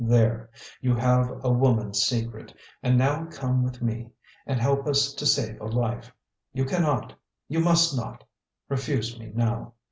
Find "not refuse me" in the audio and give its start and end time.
7.95-9.31